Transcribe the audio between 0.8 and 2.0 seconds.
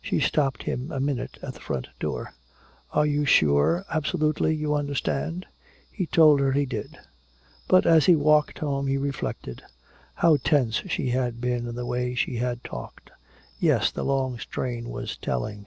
a minute at the front